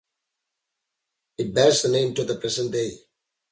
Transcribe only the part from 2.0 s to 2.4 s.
to the